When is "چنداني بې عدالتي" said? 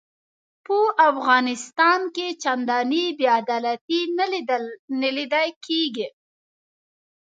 2.43-4.01